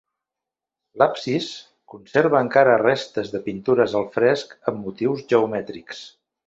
[1.01, 1.49] L'absis
[1.93, 6.07] conserva encara restes de pintures al fresc amb motius geomètrics.